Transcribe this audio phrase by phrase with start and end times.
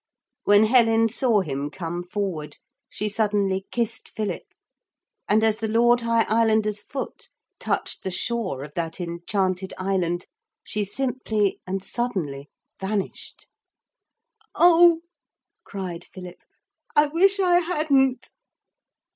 [0.45, 2.57] When Helen saw him come forward,
[2.89, 4.47] she suddenly kissed Philip,
[5.29, 10.25] and as the Lord High Islander's foot touched the shore of that enchanted island,
[10.63, 13.45] she simply and suddenly vanished.
[14.55, 15.01] 'Oh!'
[15.65, 16.41] cried Philip,
[16.95, 18.25] 'I wish I hadn't.'